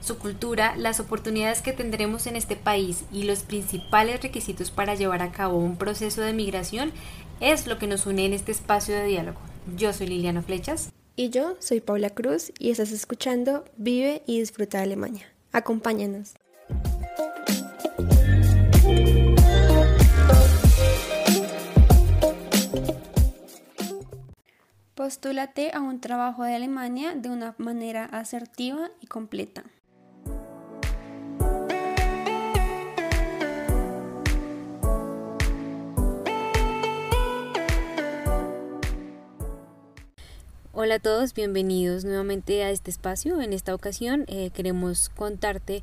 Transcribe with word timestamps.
Su 0.00 0.18
cultura, 0.18 0.74
las 0.76 0.98
oportunidades 0.98 1.60
que 1.60 1.72
tendremos 1.72 2.26
en 2.26 2.34
este 2.34 2.56
país 2.56 3.04
y 3.12 3.24
los 3.24 3.42
principales 3.42 4.22
requisitos 4.22 4.70
para 4.70 4.94
llevar 4.94 5.22
a 5.22 5.30
cabo 5.30 5.58
un 5.58 5.76
proceso 5.76 6.22
de 6.22 6.32
migración 6.32 6.92
es 7.40 7.66
lo 7.66 7.78
que 7.78 7.86
nos 7.86 8.06
une 8.06 8.24
en 8.24 8.32
este 8.32 8.50
espacio 8.50 8.94
de 8.94 9.04
diálogo. 9.04 9.40
Yo 9.76 9.92
soy 9.92 10.06
Liliana 10.06 10.42
Flechas. 10.42 10.90
Y 11.16 11.28
yo 11.28 11.56
soy 11.58 11.80
Paula 11.80 12.10
Cruz 12.10 12.50
y 12.58 12.70
estás 12.70 12.92
escuchando 12.92 13.64
Vive 13.76 14.22
y 14.26 14.40
Disfruta 14.40 14.78
de 14.78 14.84
Alemania. 14.84 15.26
Acompáñanos. 15.52 16.34
Postúlate 24.94 25.72
a 25.72 25.80
un 25.80 26.00
trabajo 26.00 26.44
de 26.44 26.54
Alemania 26.54 27.14
de 27.14 27.30
una 27.30 27.54
manera 27.58 28.04
asertiva 28.06 28.90
y 29.00 29.06
completa. 29.06 29.64
Hola 40.82 40.94
a 40.94 40.98
todos, 40.98 41.34
bienvenidos 41.34 42.06
nuevamente 42.06 42.64
a 42.64 42.70
este 42.70 42.90
espacio. 42.90 43.42
En 43.42 43.52
esta 43.52 43.74
ocasión 43.74 44.24
eh, 44.28 44.48
queremos 44.48 45.10
contarte 45.10 45.82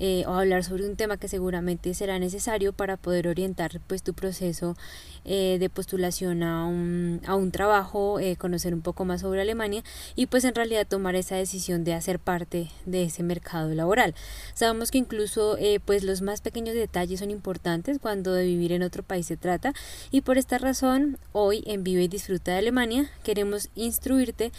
eh, 0.00 0.22
o 0.28 0.34
hablar 0.34 0.62
sobre 0.62 0.88
un 0.88 0.94
tema 0.94 1.16
que 1.16 1.26
seguramente 1.26 1.92
será 1.92 2.20
necesario 2.20 2.72
para 2.72 2.96
poder 2.96 3.26
orientar 3.26 3.80
pues 3.88 4.04
tu 4.04 4.14
proceso 4.14 4.76
eh, 5.24 5.56
de 5.58 5.68
postulación 5.68 6.44
a 6.44 6.66
un, 6.66 7.20
a 7.26 7.34
un 7.34 7.50
trabajo, 7.50 8.20
eh, 8.20 8.36
conocer 8.36 8.74
un 8.74 8.80
poco 8.80 9.04
más 9.04 9.22
sobre 9.22 9.40
Alemania 9.40 9.82
y 10.14 10.26
pues 10.26 10.44
en 10.44 10.54
realidad 10.54 10.86
tomar 10.86 11.16
esa 11.16 11.34
decisión 11.34 11.82
de 11.82 11.94
hacer 11.94 12.20
parte 12.20 12.70
de 12.86 13.04
ese 13.04 13.24
mercado 13.24 13.74
laboral. 13.74 14.14
Sabemos 14.54 14.92
que 14.92 14.98
incluso 14.98 15.58
pues 15.84 16.04
los 16.04 16.22
más 16.22 16.40
pequeños 16.40 16.74
detalles 16.74 17.20
son 17.20 17.30
importantes 17.30 17.98
cuando 17.98 18.32
de 18.32 18.44
vivir 18.44 18.72
en 18.72 18.84
otro 18.84 19.02
país 19.02 19.26
se 19.26 19.36
trata 19.36 19.72
y 20.12 20.20
por 20.20 20.38
esta 20.38 20.58
razón 20.58 21.18
hoy 21.32 21.64
en 21.66 21.82
Vive 21.82 22.04
y 22.04 22.08
Disfruta 22.08 22.52
de 22.52 22.58
Alemania 22.58 23.10
queremos 23.24 23.68
instruirte 23.74 24.52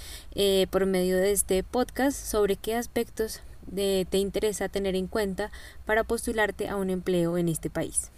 por 0.70 0.86
medio 0.86 1.18
de 1.18 1.32
este 1.32 1.64
podcast 1.64 2.18
sobre 2.18 2.58
qué 2.58 2.76
aspectos 2.76 3.42
te 3.74 4.18
interesa 4.18 4.70
tener 4.70 4.96
en 4.96 5.08
cuenta 5.08 5.52
para 5.86 6.04
postularte 6.04 6.68
a 6.70 6.76
un 6.76 6.90
empleo 6.90 7.38
en 7.38 7.50
este 7.50 7.70
país. 7.70 8.12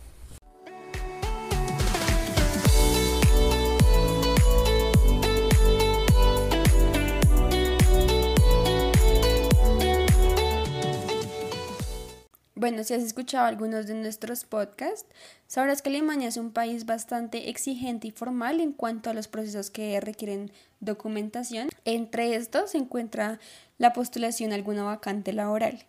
Bueno, 12.61 12.83
si 12.83 12.93
has 12.93 13.01
escuchado 13.01 13.47
algunos 13.47 13.87
de 13.87 13.95
nuestros 13.95 14.45
podcasts, 14.45 15.09
sabrás 15.47 15.81
que 15.81 15.89
Alemania 15.89 16.27
es 16.27 16.37
un 16.37 16.51
país 16.51 16.85
bastante 16.85 17.49
exigente 17.49 18.09
y 18.09 18.11
formal 18.11 18.59
en 18.61 18.71
cuanto 18.71 19.09
a 19.09 19.15
los 19.15 19.27
procesos 19.27 19.71
que 19.71 19.99
requieren 19.99 20.51
documentación. 20.79 21.69
Entre 21.85 22.35
estos 22.35 22.69
se 22.69 22.77
encuentra 22.77 23.39
la 23.81 23.93
postulación 23.93 24.51
a 24.51 24.55
alguna 24.55 24.83
vacante 24.83 25.33
laboral. 25.33 25.79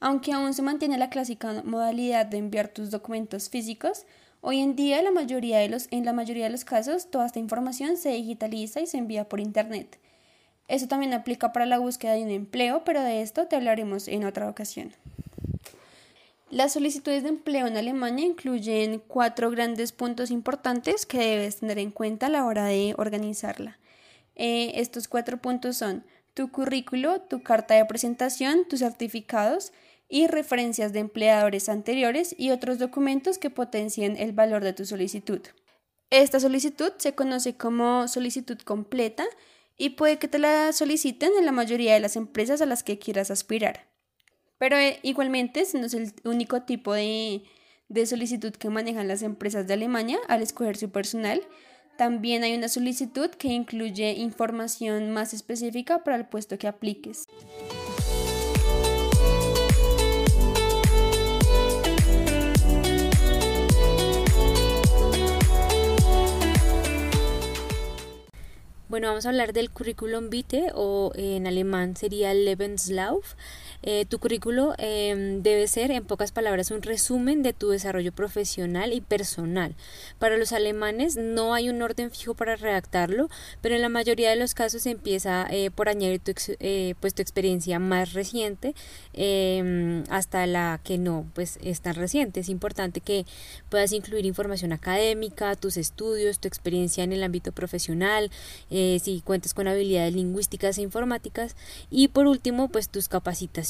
Aunque 0.00 0.32
aún 0.32 0.54
se 0.54 0.62
mantiene 0.62 0.98
la 0.98 1.08
clásica 1.08 1.62
modalidad 1.64 2.26
de 2.26 2.38
enviar 2.38 2.66
tus 2.66 2.90
documentos 2.90 3.48
físicos, 3.48 4.06
hoy 4.40 4.58
en 4.58 4.74
día 4.74 5.00
la 5.02 5.12
mayoría 5.12 5.58
de 5.58 5.68
los, 5.68 5.86
en 5.92 6.04
la 6.04 6.12
mayoría 6.12 6.46
de 6.46 6.50
los 6.50 6.64
casos 6.64 7.12
toda 7.12 7.26
esta 7.26 7.38
información 7.38 7.96
se 7.96 8.10
digitaliza 8.10 8.80
y 8.80 8.88
se 8.88 8.98
envía 8.98 9.28
por 9.28 9.38
Internet. 9.38 10.00
Eso 10.66 10.88
también 10.88 11.14
aplica 11.14 11.52
para 11.52 11.64
la 11.64 11.78
búsqueda 11.78 12.14
de 12.14 12.24
un 12.24 12.30
empleo, 12.30 12.82
pero 12.84 13.04
de 13.04 13.22
esto 13.22 13.46
te 13.46 13.54
hablaremos 13.54 14.08
en 14.08 14.24
otra 14.24 14.50
ocasión. 14.50 14.92
Las 16.50 16.72
solicitudes 16.72 17.22
de 17.22 17.28
empleo 17.28 17.68
en 17.68 17.76
Alemania 17.76 18.26
incluyen 18.26 19.00
cuatro 19.06 19.48
grandes 19.52 19.92
puntos 19.92 20.32
importantes 20.32 21.06
que 21.06 21.18
debes 21.18 21.58
tener 21.58 21.78
en 21.78 21.92
cuenta 21.92 22.26
a 22.26 22.30
la 22.30 22.44
hora 22.44 22.64
de 22.64 22.96
organizarla. 22.98 23.78
Eh, 24.34 24.72
estos 24.80 25.06
cuatro 25.06 25.38
puntos 25.38 25.76
son 25.76 26.04
tu 26.38 26.52
currículo, 26.52 27.20
tu 27.22 27.42
carta 27.42 27.74
de 27.74 27.84
presentación, 27.84 28.64
tus 28.68 28.78
certificados 28.78 29.72
y 30.08 30.28
referencias 30.28 30.92
de 30.92 31.00
empleadores 31.00 31.68
anteriores 31.68 32.32
y 32.38 32.52
otros 32.52 32.78
documentos 32.78 33.38
que 33.38 33.50
potencien 33.50 34.16
el 34.16 34.30
valor 34.30 34.62
de 34.62 34.72
tu 34.72 34.86
solicitud. 34.86 35.40
Esta 36.10 36.38
solicitud 36.38 36.92
se 36.98 37.16
conoce 37.16 37.56
como 37.56 38.06
solicitud 38.06 38.56
completa 38.60 39.24
y 39.76 39.90
puede 39.90 40.20
que 40.20 40.28
te 40.28 40.38
la 40.38 40.72
soliciten 40.72 41.32
en 41.36 41.44
la 41.44 41.50
mayoría 41.50 41.94
de 41.94 41.98
las 41.98 42.14
empresas 42.14 42.62
a 42.62 42.66
las 42.66 42.84
que 42.84 43.00
quieras 43.00 43.32
aspirar. 43.32 43.88
Pero 44.58 44.76
eh, 44.76 45.00
igualmente, 45.02 45.62
ese 45.62 45.80
no 45.80 45.86
es 45.86 45.94
el 45.94 46.12
único 46.22 46.62
tipo 46.62 46.94
de, 46.94 47.42
de 47.88 48.06
solicitud 48.06 48.52
que 48.52 48.70
manejan 48.70 49.08
las 49.08 49.22
empresas 49.22 49.66
de 49.66 49.74
Alemania 49.74 50.20
al 50.28 50.42
escoger 50.42 50.76
su 50.76 50.90
personal. 50.90 51.42
También 51.98 52.44
hay 52.44 52.54
una 52.54 52.68
solicitud 52.68 53.28
que 53.28 53.48
incluye 53.48 54.12
información 54.12 55.10
más 55.10 55.34
específica 55.34 56.04
para 56.04 56.16
el 56.16 56.26
puesto 56.26 56.56
que 56.56 56.68
apliques. 56.68 57.26
Bueno, 68.88 69.08
vamos 69.08 69.26
a 69.26 69.30
hablar 69.30 69.52
del 69.52 69.70
currículum 69.70 70.30
vitae 70.30 70.70
o 70.76 71.10
en 71.16 71.48
alemán 71.48 71.96
sería 71.96 72.32
Lebenslauf. 72.32 73.34
Eh, 73.82 74.06
tu 74.06 74.18
currículo 74.18 74.74
em, 74.78 75.42
debe 75.42 75.68
ser, 75.68 75.90
en 75.90 76.04
pocas 76.04 76.32
palabras, 76.32 76.70
un 76.70 76.82
resumen 76.82 77.42
de 77.42 77.52
tu 77.52 77.70
desarrollo 77.70 78.12
profesional 78.12 78.92
y 78.92 79.00
personal. 79.00 79.74
Para 80.18 80.36
los 80.36 80.52
alemanes 80.52 81.16
no 81.16 81.54
hay 81.54 81.68
un 81.68 81.80
orden 81.80 82.10
fijo 82.10 82.34
para 82.34 82.56
redactarlo, 82.56 83.28
pero 83.60 83.76
en 83.76 83.82
la 83.82 83.88
mayoría 83.88 84.30
de 84.30 84.36
los 84.36 84.54
casos 84.54 84.86
empieza 84.86 85.46
eh, 85.50 85.70
por 85.70 85.88
añadir 85.88 86.20
tu, 86.20 86.32
eh, 86.60 86.94
pues, 87.00 87.14
tu 87.14 87.22
experiencia 87.22 87.78
más 87.78 88.14
reciente 88.14 88.74
em, 89.12 90.02
hasta 90.10 90.46
la 90.46 90.80
que 90.82 90.98
no 90.98 91.26
pues, 91.34 91.58
es 91.62 91.80
tan 91.80 91.94
reciente. 91.94 92.40
Es 92.40 92.48
importante 92.48 93.00
que 93.00 93.26
puedas 93.68 93.92
incluir 93.92 94.26
información 94.26 94.72
académica, 94.72 95.54
tus 95.54 95.76
estudios, 95.76 96.40
tu 96.40 96.48
experiencia 96.48 97.04
en 97.04 97.12
el 97.12 97.22
ámbito 97.22 97.52
profesional, 97.52 98.30
si 98.68 99.22
cuentas 99.24 99.54
con 99.54 99.68
habilidades 99.68 100.14
lingüísticas 100.14 100.78
e 100.78 100.82
informáticas 100.82 101.56
y 101.90 102.08
por 102.08 102.26
último 102.26 102.68
pues 102.68 102.88
tus 102.88 103.08
capacitaciones 103.08 103.67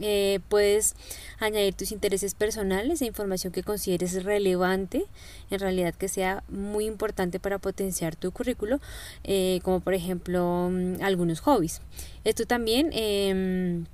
eh, 0.00 0.40
puedes 0.48 0.94
añadir 1.38 1.74
tus 1.74 1.92
intereses 1.92 2.34
personales 2.34 3.00
e 3.00 3.06
información 3.06 3.52
que 3.52 3.62
consideres 3.62 4.24
relevante, 4.24 5.06
en 5.50 5.60
realidad 5.60 5.94
que 5.94 6.08
sea 6.08 6.42
muy 6.48 6.86
importante 6.86 7.40
para 7.40 7.58
potenciar 7.58 8.16
tu 8.16 8.32
currículo, 8.32 8.80
eh, 9.24 9.60
como 9.62 9.80
por 9.80 9.94
ejemplo 9.94 10.68
mm, 10.70 11.02
algunos 11.02 11.40
hobbies. 11.40 11.80
Esto 12.24 12.46
también... 12.46 12.90
Em, 12.92 13.86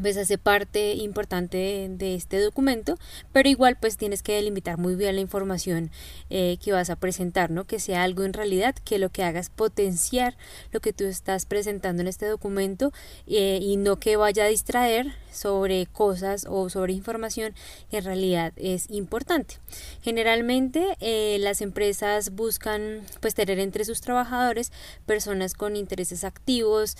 pues 0.00 0.16
hace 0.16 0.38
parte 0.38 0.94
importante 0.94 1.88
de, 1.90 2.14
este 2.14 2.40
documento, 2.40 2.98
pero 3.32 3.48
igual 3.48 3.76
pues 3.80 3.96
tienes 3.96 4.22
que 4.22 4.34
delimitar 4.34 4.78
muy 4.78 4.94
bien 4.94 5.14
la 5.14 5.20
información 5.20 5.90
eh, 6.30 6.58
que 6.62 6.72
vas 6.72 6.90
a 6.90 6.96
presentar, 6.96 7.50
¿no? 7.50 7.64
Que 7.64 7.78
sea 7.78 8.02
algo 8.02 8.24
en 8.24 8.32
realidad 8.32 8.74
que 8.84 8.98
lo 8.98 9.10
que 9.10 9.22
hagas 9.22 9.50
potenciar 9.50 10.36
lo 10.72 10.80
que 10.80 10.92
tú 10.92 11.04
estás 11.04 11.46
presentando 11.46 12.02
en 12.02 12.08
este 12.08 12.26
documento 12.26 12.92
eh, 13.26 13.58
y 13.62 13.76
no 13.76 13.96
que 13.96 14.16
vaya 14.16 14.44
a 14.44 14.48
distraer 14.48 15.12
sobre 15.30 15.86
cosas 15.86 16.46
o 16.48 16.68
sobre 16.70 16.92
información 16.92 17.54
que 17.90 17.98
en 17.98 18.04
realidad 18.04 18.52
es 18.56 18.90
importante. 18.90 19.56
Generalmente 20.02 20.96
eh, 21.00 21.38
las 21.40 21.60
empresas 21.60 22.30
buscan 22.30 23.00
pues 23.20 23.34
tener 23.34 23.58
entre 23.58 23.84
sus 23.84 24.00
trabajadores 24.00 24.72
personas 25.06 25.54
con 25.54 25.76
intereses 25.76 26.24
activos 26.24 26.96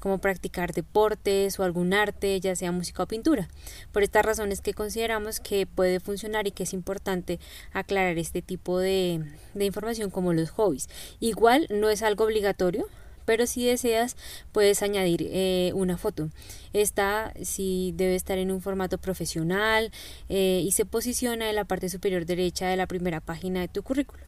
como 0.00 0.18
practicar 0.18 0.72
deportes 0.72 1.58
o 1.58 1.62
algún 1.62 1.94
arte, 1.96 2.38
ya 2.40 2.54
sea 2.54 2.72
música 2.72 3.02
o 3.02 3.06
pintura. 3.06 3.48
Por 3.92 4.02
estas 4.02 4.24
razones 4.24 4.60
que 4.60 4.74
consideramos 4.74 5.40
que 5.40 5.66
puede 5.66 6.00
funcionar 6.00 6.46
y 6.46 6.52
que 6.52 6.62
es 6.62 6.72
importante 6.72 7.40
aclarar 7.72 8.18
este 8.18 8.42
tipo 8.42 8.78
de, 8.78 9.24
información 9.58 10.10
como 10.10 10.32
los 10.32 10.50
hobbies. 10.50 10.88
Igual 11.20 11.66
no 11.70 11.90
es 11.90 12.02
algo 12.02 12.24
obligatorio, 12.24 12.86
pero 13.26 13.46
si 13.46 13.66
deseas 13.66 14.16
puedes 14.52 14.82
añadir 14.82 15.28
eh, 15.30 15.72
una 15.74 15.98
foto. 15.98 16.30
Esta 16.72 17.34
sí 17.42 17.92
debe 17.96 18.14
estar 18.14 18.38
en 18.38 18.50
un 18.50 18.62
formato 18.62 18.96
profesional 18.96 19.90
eh, 20.30 20.62
y 20.64 20.72
se 20.72 20.86
posiciona 20.86 21.50
en 21.50 21.56
la 21.56 21.64
parte 21.64 21.90
superior 21.90 22.24
derecha 22.24 22.68
de 22.68 22.76
la 22.76 22.86
primera 22.86 23.20
página 23.20 23.60
de 23.60 23.68
tu 23.68 23.82
currículo. 23.82 24.24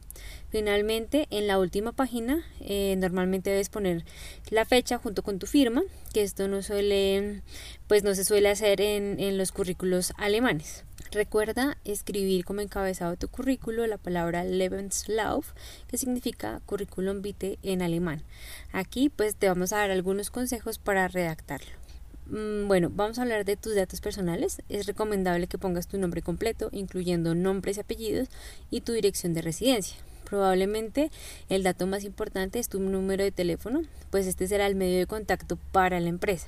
Finalmente, 0.49 1.27
en 1.29 1.47
la 1.47 1.59
última 1.59 1.91
página, 1.91 2.43
eh, 2.59 2.95
normalmente 2.97 3.51
debes 3.51 3.69
poner 3.69 4.03
la 4.49 4.65
fecha 4.65 4.97
junto 4.97 5.23
con 5.23 5.39
tu 5.39 5.47
firma, 5.47 5.83
que 6.13 6.23
esto 6.23 6.47
no 6.47 6.61
suele, 6.61 7.41
pues 7.87 8.03
no 8.03 8.15
se 8.15 8.25
suele 8.25 8.49
hacer 8.49 8.81
en, 8.81 9.19
en 9.19 9.37
los 9.37 9.51
currículos 9.51 10.11
alemanes. 10.17 10.83
Recuerda 11.11 11.77
escribir 11.85 12.45
como 12.45 12.61
encabezado 12.61 13.11
de 13.11 13.17
tu 13.17 13.27
currículo 13.29 13.87
la 13.87 13.97
palabra 13.97 14.43
Lebenslauf, 14.43 15.53
que 15.87 15.97
significa 15.97 16.61
currículum 16.65 17.21
vitae 17.21 17.57
en 17.63 17.81
alemán. 17.81 18.21
Aquí 18.71 19.09
pues 19.09 19.35
te 19.35 19.47
vamos 19.47 19.73
a 19.73 19.77
dar 19.77 19.91
algunos 19.91 20.29
consejos 20.29 20.77
para 20.77 21.07
redactarlo. 21.07 21.71
Mm, 22.27 22.67
bueno, 22.67 22.91
vamos 22.93 23.17
a 23.17 23.23
hablar 23.23 23.43
de 23.43 23.57
tus 23.57 23.75
datos 23.75 24.01
personales. 24.01 24.61
Es 24.69 24.85
recomendable 24.85 25.47
que 25.47 25.57
pongas 25.57 25.87
tu 25.87 25.97
nombre 25.97 26.21
completo, 26.21 26.69
incluyendo 26.71 27.33
nombres 27.33 27.77
y 27.77 27.79
apellidos, 27.79 28.27
y 28.69 28.81
tu 28.81 28.93
dirección 28.93 29.33
de 29.33 29.41
residencia. 29.41 29.97
Probablemente 30.25 31.11
el 31.49 31.63
dato 31.63 31.87
más 31.87 32.03
importante 32.03 32.59
es 32.59 32.69
tu 32.69 32.79
número 32.79 33.23
de 33.23 33.31
teléfono, 33.31 33.81
pues 34.09 34.27
este 34.27 34.47
será 34.47 34.67
el 34.67 34.75
medio 34.75 34.99
de 34.99 35.07
contacto 35.07 35.57
para 35.71 35.99
la 35.99 36.09
empresa. 36.09 36.47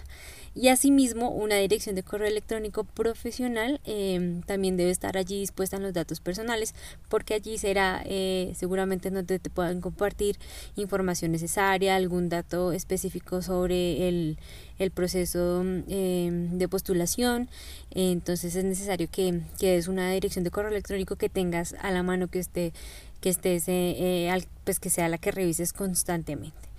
Y 0.54 0.68
asimismo 0.68 1.30
una 1.30 1.56
dirección 1.56 1.96
de 1.96 2.04
correo 2.04 2.28
electrónico 2.28 2.84
profesional 2.84 3.80
em, 3.86 4.42
también 4.42 4.76
debe 4.76 4.92
estar 4.92 5.16
allí 5.16 5.40
dispuesta 5.40 5.78
en 5.78 5.84
los 5.84 5.94
datos 5.94 6.20
personales 6.20 6.76
porque 7.08 7.34
allí 7.34 7.58
será 7.58 8.04
eh, 8.06 8.52
seguramente 8.58 9.10
donde 9.12 9.40
te 9.40 9.50
puedan 9.50 9.80
compartir 9.80 10.38
información 10.76 11.32
necesaria, 11.32 11.96
algún 11.96 12.28
dato 12.28 12.74
específico 12.74 13.42
sobre 13.42 14.10
el, 14.10 14.38
el 14.78 14.92
proceso 14.92 15.64
em, 15.88 16.58
de 16.58 16.68
postulación. 16.68 17.48
Entonces 17.92 18.54
es 18.56 18.66
necesario 18.66 19.08
que, 19.10 19.40
que 19.58 19.72
des 19.72 19.88
una 19.88 20.12
dirección 20.12 20.44
de 20.44 20.52
correo 20.52 20.72
electrónico 20.72 21.16
que 21.16 21.30
tengas 21.30 21.76
a 21.80 21.92
la 21.92 22.04
mano 22.04 22.28
que 22.28 22.40
esté 22.40 22.74
que 23.22 23.30
estés 23.30 23.68
eh, 23.70 24.28
eh, 24.28 24.48
pues 24.66 24.80
que 24.80 24.90
sea 24.90 25.08
la 25.08 25.18
que 25.18 25.32
revises 25.32 25.72
constantemente 25.72 26.72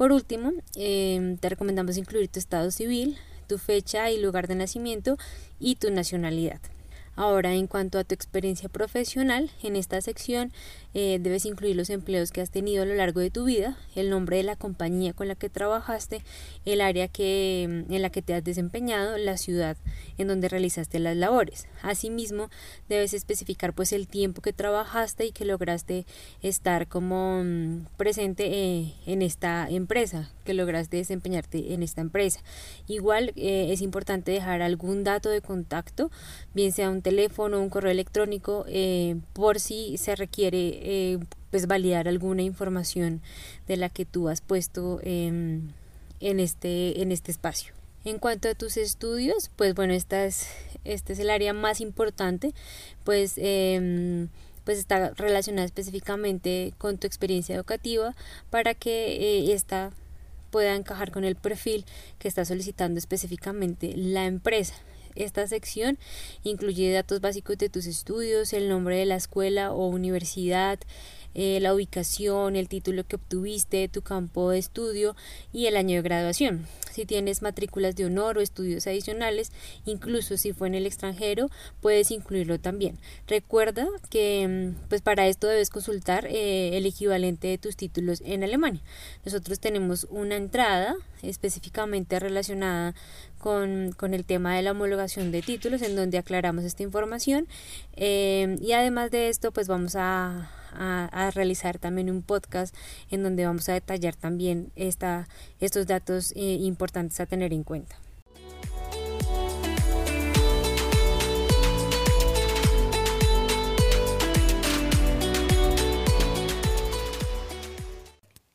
por 0.00 0.12
último, 0.12 0.52
em, 0.76 1.36
te 1.36 1.50
recomendamos 1.50 1.98
incluir 1.98 2.28
tu 2.28 2.38
estado 2.38 2.70
civil, 2.70 3.18
tu 3.46 3.58
fecha 3.58 4.10
y 4.10 4.18
lugar 4.18 4.48
de 4.48 4.54
nacimiento 4.54 5.18
y 5.58 5.74
tu 5.74 5.90
nacionalidad. 5.90 6.58
Ahora, 7.20 7.52
en 7.52 7.66
cuanto 7.66 7.98
a 7.98 8.04
tu 8.04 8.14
experiencia 8.14 8.70
profesional, 8.70 9.50
en 9.62 9.76
esta 9.76 10.00
sección 10.00 10.54
eh, 10.94 11.18
debes 11.20 11.44
incluir 11.44 11.76
los 11.76 11.90
empleos 11.90 12.30
que 12.30 12.40
has 12.40 12.50
tenido 12.50 12.82
a 12.82 12.86
lo 12.86 12.94
largo 12.94 13.20
de 13.20 13.30
tu 13.30 13.44
vida, 13.44 13.76
el 13.94 14.08
nombre 14.08 14.38
de 14.38 14.42
la 14.42 14.56
compañía 14.56 15.12
con 15.12 15.28
la 15.28 15.34
que 15.34 15.50
trabajaste, 15.50 16.22
el 16.64 16.80
área 16.80 17.08
que, 17.08 17.66
mm, 17.68 17.92
en 17.92 18.00
la 18.00 18.08
que 18.08 18.22
te 18.22 18.32
has 18.32 18.42
desempeñado, 18.42 19.18
la 19.18 19.36
ciudad 19.36 19.76
en 20.16 20.28
donde 20.28 20.48
realizaste 20.48 20.98
las 20.98 21.14
labores. 21.14 21.68
Asimismo, 21.82 22.48
debes 22.88 23.12
especificar 23.12 23.74
pues 23.74 23.92
el 23.92 24.08
tiempo 24.08 24.40
que 24.40 24.54
trabajaste 24.54 25.26
y 25.26 25.32
que 25.32 25.44
lograste 25.44 26.06
estar 26.40 26.88
como 26.88 27.42
mm, 27.44 27.86
presente 27.98 28.46
eh, 28.46 28.94
en 29.04 29.20
esta 29.20 29.68
empresa, 29.68 30.30
que 30.46 30.54
lograste 30.54 30.96
desempeñarte 30.96 31.74
en 31.74 31.82
esta 31.82 32.00
empresa. 32.00 32.40
Igual 32.88 33.34
eh, 33.36 33.68
es 33.72 33.82
importante 33.82 34.32
dejar 34.32 34.62
algún 34.62 35.04
dato 35.04 35.28
de 35.28 35.42
contacto, 35.42 36.10
bien 36.54 36.72
sea 36.72 36.88
un 36.88 37.02
teléfono, 37.02 37.09
un 37.10 37.70
correo 37.70 37.90
electrónico, 37.90 38.64
por 39.32 39.60
si 39.60 39.96
se 39.98 40.16
requiere 40.16 40.58
eh, 40.82 41.18
pues 41.50 41.66
validar 41.66 42.08
alguna 42.08 42.42
información 42.42 43.20
de 43.66 43.76
la 43.76 43.88
que 43.88 44.04
tú 44.04 44.28
has 44.28 44.40
puesto 44.40 45.00
en, 45.02 45.72
este, 46.20 47.02
en 47.02 47.12
este 47.12 47.30
espacio. 47.30 47.74
En 48.04 48.18
cuanto 48.18 48.48
a 48.48 48.54
tus 48.54 48.76
estudios, 48.76 49.50
pues 49.56 49.74
bueno, 49.74 49.92
esta 49.92 50.24
es, 50.24 50.46
este 50.84 51.12
es 51.12 51.18
el 51.18 51.28
área 51.28 51.52
más 51.52 51.80
importante, 51.80 52.54
pues, 53.04 53.34
em, 53.36 54.28
pues 54.64 54.78
está 54.78 55.10
relacionada 55.10 55.66
específicamente 55.66 56.72
con 56.78 56.98
tu 56.98 57.06
experiencia 57.06 57.54
educativa 57.56 58.14
para 58.50 58.74
que 58.74 59.16
eh, 59.16 59.52
esta 59.52 59.90
pueda 60.50 60.74
encajar 60.76 61.10
con 61.10 61.24
el 61.24 61.36
perfil 61.36 61.84
que 62.18 62.28
está 62.28 62.44
solicitando 62.44 62.98
específicamente 62.98 63.94
la 63.96 64.26
empresa. 64.26 64.74
Esta 65.14 65.46
sección 65.46 65.98
incluye 66.42 66.92
datos 66.92 67.20
básicos 67.20 67.58
de 67.58 67.68
tus 67.68 67.86
estudios, 67.86 68.52
el 68.52 68.68
nombre 68.68 68.96
de 68.96 69.06
la 69.06 69.16
escuela 69.16 69.72
o 69.72 69.86
universidad, 69.88 70.78
eh, 71.34 71.58
la 71.60 71.74
ubicación, 71.74 72.56
el 72.56 72.68
título 72.68 73.04
que 73.04 73.16
obtuviste, 73.16 73.88
tu 73.88 74.02
campo 74.02 74.50
de 74.50 74.58
estudio 74.58 75.14
y 75.52 75.66
el 75.66 75.76
año 75.76 75.96
de 75.96 76.02
graduación. 76.02 76.66
Si 76.90 77.06
tienes 77.06 77.40
matrículas 77.40 77.94
de 77.94 78.04
honor 78.04 78.38
o 78.38 78.40
estudios 78.40 78.86
adicionales, 78.86 79.52
incluso 79.86 80.36
si 80.36 80.52
fue 80.52 80.68
en 80.68 80.74
el 80.74 80.86
extranjero, 80.86 81.48
puedes 81.80 82.10
incluirlo 82.10 82.58
también. 82.58 82.98
Recuerda 83.28 83.86
que 84.10 84.74
mm, 84.74 84.88
pues 84.88 85.00
para 85.02 85.28
esto 85.28 85.46
debes 85.46 85.70
consultar 85.70 86.26
eh, 86.26 86.76
el 86.76 86.86
equivalente 86.86 87.48
de 87.48 87.58
tus 87.58 87.76
títulos 87.76 88.22
en 88.24 88.42
Alemania. 88.42 88.82
Nosotros 89.24 89.60
tenemos 89.60 90.06
una 90.10 90.36
entrada 90.36 90.96
específicamente 91.22 92.18
relacionada 92.18 92.94
con, 93.38 93.92
con, 93.92 94.14
el 94.14 94.24
tema 94.24 94.56
de 94.56 94.62
la 94.62 94.72
homologación 94.72 95.32
de 95.32 95.42
títulos 95.42 95.82
en 95.82 95.96
donde 95.96 96.18
aclaramos 96.18 96.64
esta 96.64 96.82
información 96.82 97.46
eh, 97.96 98.56
y 98.60 98.72
además 98.72 99.10
de 99.10 99.28
esto 99.28 99.52
pues 99.52 99.68
vamos 99.68 99.96
a, 99.96 100.50
a, 100.72 101.30
realizar 101.34 101.78
también 101.78 102.10
un 102.10 102.22
podcast 102.22 102.74
en 103.10 103.22
donde 103.22 103.46
vamos 103.46 103.68
a 103.68 103.72
detallar 103.72 104.16
también 104.16 104.72
esta, 104.76 105.28
estos 105.60 105.86
datos 105.86 106.32
eh, 106.36 106.58
importantes 106.60 107.20
a 107.20 107.26
tener 107.26 107.52
en 107.52 107.64
cuenta. 107.64 107.96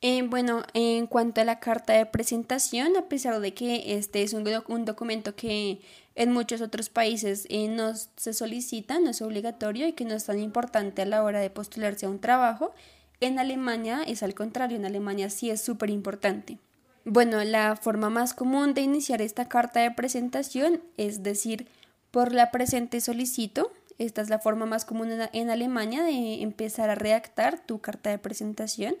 Eh, 0.08 0.22
bueno, 0.22 0.62
en 0.72 1.08
cuanto 1.08 1.40
a 1.40 1.44
la 1.44 1.58
carta 1.58 1.94
de 1.94 2.06
presentación, 2.06 2.96
a 2.96 3.08
pesar 3.08 3.40
de 3.40 3.54
que 3.54 3.96
este 3.96 4.22
es 4.22 4.34
un, 4.34 4.46
un 4.68 4.84
documento 4.84 5.34
que 5.34 5.80
en 6.16 6.32
muchos 6.32 6.62
otros 6.62 6.88
países 6.88 7.46
eh, 7.50 7.68
no 7.68 7.92
se 7.94 8.32
solicita, 8.32 8.98
no 8.98 9.10
es 9.10 9.22
obligatorio 9.22 9.86
y 9.86 9.92
que 9.92 10.04
no 10.04 10.14
es 10.14 10.24
tan 10.24 10.40
importante 10.40 11.02
a 11.02 11.06
la 11.06 11.22
hora 11.22 11.40
de 11.40 11.50
postularse 11.50 12.06
a 12.06 12.10
un 12.10 12.20
trabajo, 12.20 12.72
en 13.20 13.38
Alemania 13.38 14.02
es 14.06 14.22
al 14.22 14.34
contrario, 14.34 14.76
en 14.76 14.86
Alemania 14.86 15.30
sí 15.30 15.50
es 15.50 15.60
súper 15.60 15.90
importante. 15.90 16.58
Bueno, 17.04 17.42
la 17.44 17.76
forma 17.76 18.10
más 18.10 18.34
común 18.34 18.74
de 18.74 18.80
iniciar 18.80 19.22
esta 19.22 19.48
carta 19.48 19.80
de 19.80 19.90
presentación 19.92 20.82
es 20.96 21.22
decir, 21.22 21.68
por 22.10 22.32
la 22.32 22.50
presente 22.50 23.00
solicito. 23.00 23.70
Esta 23.98 24.22
es 24.22 24.28
la 24.28 24.38
forma 24.38 24.66
más 24.66 24.84
común 24.84 25.10
en 25.32 25.50
Alemania 25.50 26.02
de 26.02 26.42
empezar 26.42 26.90
a 26.90 26.94
redactar 26.94 27.64
tu 27.64 27.80
carta 27.80 28.10
de 28.10 28.18
presentación 28.18 28.96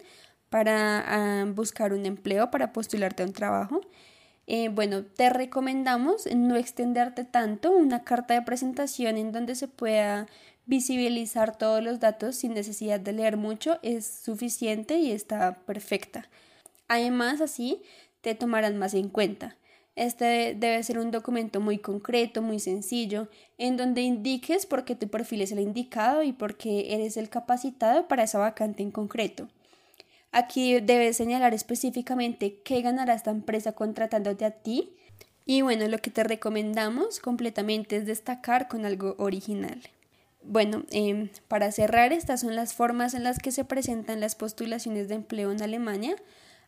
para 0.50 1.04
ah, 1.06 1.44
buscar 1.46 1.92
un 1.92 2.06
empleo, 2.06 2.50
para 2.50 2.72
postularte 2.72 3.22
a 3.22 3.26
un 3.26 3.32
trabajo. 3.32 3.80
Eh, 4.46 4.68
bueno, 4.68 5.04
te 5.04 5.28
recomendamos 5.30 6.26
no 6.34 6.56
extenderte 6.56 7.24
tanto, 7.24 7.72
una 7.72 8.04
carta 8.04 8.34
de 8.34 8.42
presentación 8.42 9.16
en 9.16 9.32
donde 9.32 9.56
se 9.56 9.66
pueda 9.68 10.26
visibilizar 10.66 11.56
todos 11.58 11.82
los 11.82 12.00
datos 12.00 12.36
sin 12.36 12.54
necesidad 12.54 13.00
de 13.00 13.12
leer 13.12 13.36
mucho 13.36 13.78
es 13.82 14.06
suficiente 14.06 14.98
y 14.98 15.10
está 15.12 15.56
perfecta. 15.66 16.28
Además, 16.88 17.40
así 17.40 17.82
te 18.20 18.34
tomarán 18.34 18.78
más 18.78 18.94
en 18.94 19.08
cuenta. 19.08 19.56
Este 19.96 20.54
debe 20.54 20.82
ser 20.82 20.98
un 20.98 21.10
documento 21.10 21.60
muy 21.60 21.78
concreto, 21.78 22.42
muy 22.42 22.60
sencillo, 22.60 23.28
en 23.58 23.76
donde 23.76 24.02
indiques 24.02 24.66
por 24.66 24.84
qué 24.84 24.94
tu 24.94 25.08
perfil 25.08 25.42
es 25.42 25.52
el 25.52 25.60
indicado 25.60 26.22
y 26.22 26.32
por 26.32 26.56
qué 26.56 26.94
eres 26.94 27.16
el 27.16 27.30
capacitado 27.30 28.06
para 28.08 28.24
esa 28.24 28.38
vacante 28.38 28.82
en 28.82 28.90
concreto. 28.90 29.48
Aquí 30.32 30.80
debes 30.80 31.16
señalar 31.16 31.54
específicamente 31.54 32.60
qué 32.62 32.82
ganará 32.82 33.14
esta 33.14 33.30
empresa 33.30 33.72
contratándote 33.72 34.44
a 34.44 34.50
ti. 34.50 34.96
Y 35.44 35.62
bueno, 35.62 35.86
lo 35.88 35.98
que 35.98 36.10
te 36.10 36.24
recomendamos 36.24 37.20
completamente 37.20 37.96
es 37.96 38.06
destacar 38.06 38.68
con 38.68 38.84
algo 38.84 39.14
original. 39.18 39.80
Bueno, 40.42 40.84
em, 40.90 41.28
para 41.48 41.72
cerrar, 41.72 42.12
estas 42.12 42.40
son 42.40 42.54
las 42.54 42.74
formas 42.74 43.14
en 43.14 43.24
las 43.24 43.38
que 43.38 43.50
se 43.50 43.64
presentan 43.64 44.20
las 44.20 44.36
postulaciones 44.36 45.08
de 45.08 45.16
empleo 45.16 45.50
en 45.50 45.62
Alemania, 45.62 46.16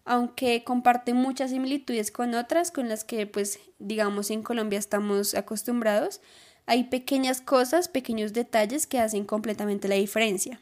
aunque 0.04 0.64
comparten 0.64 1.16
muchas 1.16 1.50
similitudes 1.50 2.10
con 2.10 2.34
otras 2.34 2.70
con 2.70 2.88
las 2.88 3.04
que, 3.04 3.26
pues, 3.26 3.60
digamos, 3.78 4.30
en 4.30 4.42
Colombia 4.42 4.78
estamos 4.78 5.34
acostumbrados. 5.34 6.20
Hay 6.66 6.84
pequeñas 6.84 7.40
cosas, 7.40 7.88
pequeños 7.88 8.32
detalles 8.32 8.86
que 8.86 8.98
hacen 8.98 9.24
completamente 9.24 9.86
la 9.86 9.94
diferencia. 9.94 10.60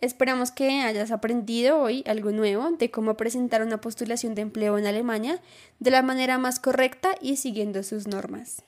Esperamos 0.00 0.50
que 0.50 0.82
hayas 0.82 1.10
aprendido 1.10 1.80
hoy 1.80 2.04
algo 2.06 2.30
nuevo 2.30 2.70
de 2.72 2.90
cómo 2.90 3.16
presentar 3.16 3.62
una 3.62 3.80
postulación 3.80 4.34
de 4.34 4.42
empleo 4.42 4.76
en 4.76 4.86
Alemania 4.86 5.40
de 5.80 5.90
la 5.90 6.02
manera 6.02 6.36
más 6.38 6.60
correcta 6.60 7.14
y 7.20 7.36
siguiendo 7.36 7.82
sus 7.82 8.06
normas. 8.06 8.62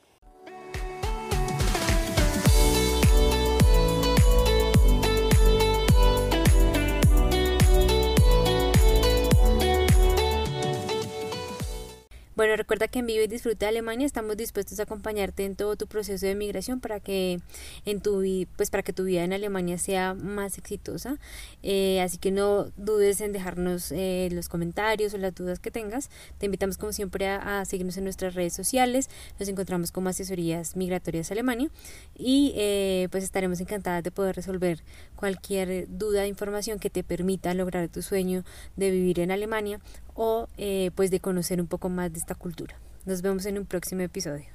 Bueno, 12.38 12.54
recuerda 12.54 12.87
que 12.87 13.00
en 13.00 13.07
Vive 13.07 13.25
y 13.25 13.26
Disfruta 13.26 13.66
de 13.66 13.71
Alemania 13.71 14.07
estamos 14.07 14.37
dispuestos 14.37 14.78
a 14.78 14.85
acompañarte 14.85 15.45
en 15.45 15.57
todo 15.57 15.75
tu 15.75 15.88
proceso 15.88 16.25
de 16.25 16.37
migración 16.37 16.78
para 16.78 17.00
que 17.00 17.40
en 17.85 18.00
tu 18.00 18.23
pues 18.54 18.71
para 18.71 18.85
que 18.85 18.92
tu 18.92 19.02
vida 19.02 19.25
en 19.25 19.33
Alemania 19.33 19.76
sea 19.76 20.14
más 20.14 20.57
exitosa. 20.57 21.18
Eh, 21.64 22.00
así 22.00 22.16
que 22.16 22.30
no 22.30 22.66
dudes 22.76 23.21
en 23.23 23.33
dejarnos 23.33 23.90
eh, 23.90 24.28
los 24.30 24.49
comentarios 24.49 25.14
o 25.14 25.18
las 25.18 25.35
dudas 25.35 25.59
que 25.59 25.73
tengas. 25.73 26.11
Te 26.38 26.47
invitamos 26.47 26.78
como 26.78 26.92
siempre 26.92 27.26
a, 27.26 27.64
seguirnos 27.64 27.97
en 27.97 28.04
nuestras 28.04 28.37
redes 28.37 28.52
sociales. 28.52 29.11
Nos 29.40 29.49
encontramos 29.49 29.90
como 29.90 30.09
asesorías 30.09 30.76
migratorias 30.76 31.33
Alemania 31.33 31.71
y 32.16 32.52
eh, 32.54 33.09
pues 33.11 33.25
estaremos 33.25 33.61
encantadas 33.61 34.04
de 34.04 34.12
poder 34.12 34.37
resolver 34.37 34.85
cualquier 35.16 35.88
duda 35.88 36.25
información 36.28 36.78
que 36.78 36.88
te 36.88 37.02
permita 37.02 37.52
lograr 37.54 37.88
tu 37.88 38.00
sueño 38.00 38.45
de 38.76 38.92
vivir 38.92 39.18
en 39.18 39.33
Alemania 39.33 39.80
o 40.18 40.48
eh, 40.58 40.90
pues 40.96 41.10
de 41.10 41.20
conocer 41.20 41.60
un 41.60 41.68
poco 41.68 41.88
más 41.88 42.12
de 42.12 42.18
esta 42.18 42.34
cultura. 42.34 42.76
Nos 43.06 43.22
vemos 43.22 43.46
en 43.46 43.56
un 43.56 43.64
próximo 43.64 44.02
episodio. 44.02 44.46